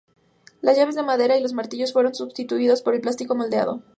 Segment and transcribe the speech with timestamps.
[0.63, 3.83] Las llaves de madera y los martillos fueron substituidos por el plástico moldeado.